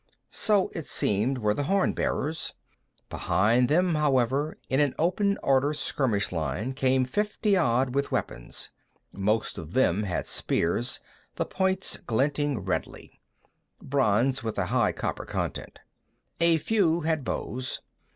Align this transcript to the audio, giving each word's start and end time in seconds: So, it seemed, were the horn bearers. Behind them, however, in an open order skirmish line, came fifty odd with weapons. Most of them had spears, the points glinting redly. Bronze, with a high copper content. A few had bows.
So, 0.31 0.69
it 0.73 0.87
seemed, 0.87 1.37
were 1.37 1.53
the 1.53 1.65
horn 1.65 1.93
bearers. 1.93 2.55
Behind 3.07 3.69
them, 3.69 3.93
however, 3.93 4.57
in 4.67 4.79
an 4.79 4.95
open 4.97 5.37
order 5.43 5.75
skirmish 5.75 6.31
line, 6.31 6.73
came 6.73 7.05
fifty 7.05 7.55
odd 7.55 7.93
with 7.93 8.11
weapons. 8.11 8.71
Most 9.11 9.59
of 9.59 9.73
them 9.73 10.01
had 10.01 10.25
spears, 10.25 11.01
the 11.35 11.45
points 11.45 11.97
glinting 11.97 12.61
redly. 12.61 13.21
Bronze, 13.79 14.43
with 14.43 14.57
a 14.57 14.65
high 14.73 14.91
copper 14.91 15.23
content. 15.23 15.77
A 16.39 16.57
few 16.57 17.01
had 17.01 17.23
bows. 17.23 17.81